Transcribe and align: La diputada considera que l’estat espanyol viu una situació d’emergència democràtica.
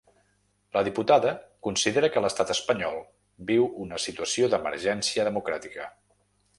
La 0.77 0.81
diputada 0.87 1.33
considera 1.67 2.09
que 2.15 2.23
l’estat 2.27 2.55
espanyol 2.55 2.99
viu 3.53 3.69
una 3.87 4.03
situació 4.09 4.53
d’emergència 4.57 5.31
democràtica. 5.33 5.91